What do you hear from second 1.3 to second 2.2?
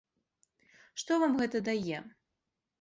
гэта дае?